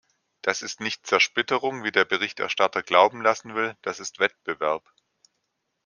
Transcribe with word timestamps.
Das 0.41 0.63
ist 0.63 0.79
nicht 0.81 1.05
Zersplitterung, 1.05 1.83
wie 1.83 1.91
der 1.91 2.05
Berichterstatter 2.05 2.81
glauben 2.81 3.21
lassen 3.21 3.53
will, 3.53 3.75
das 3.83 3.99
ist 3.99 4.17
Wettbewerb. 4.17 4.91